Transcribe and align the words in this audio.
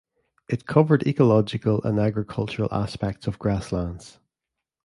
It 0.47 0.65
covered 0.65 1.03
ecological 1.05 1.83
and 1.83 1.99
agricultural 1.99 2.67
aspects 2.71 3.27
of 3.27 3.37
grasslands. 3.37 4.17